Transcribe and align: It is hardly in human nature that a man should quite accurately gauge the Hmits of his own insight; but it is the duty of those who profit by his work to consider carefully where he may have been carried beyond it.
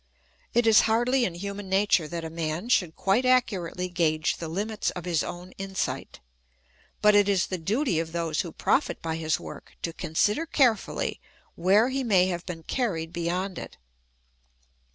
It 0.55 0.65
is 0.65 0.81
hardly 0.89 1.25
in 1.25 1.35
human 1.35 1.69
nature 1.69 2.07
that 2.07 2.25
a 2.25 2.31
man 2.31 2.69
should 2.69 2.95
quite 2.95 3.23
accurately 3.23 3.87
gauge 3.87 4.37
the 4.37 4.49
Hmits 4.49 4.89
of 4.95 5.05
his 5.05 5.21
own 5.21 5.51
insight; 5.59 6.19
but 7.03 7.13
it 7.13 7.29
is 7.29 7.45
the 7.45 7.59
duty 7.59 7.99
of 7.99 8.11
those 8.11 8.41
who 8.41 8.51
profit 8.51 8.99
by 9.03 9.17
his 9.17 9.39
work 9.39 9.73
to 9.83 9.93
consider 9.93 10.47
carefully 10.47 11.21
where 11.53 11.89
he 11.89 12.03
may 12.03 12.25
have 12.29 12.43
been 12.47 12.63
carried 12.63 13.13
beyond 13.13 13.59
it. 13.59 13.77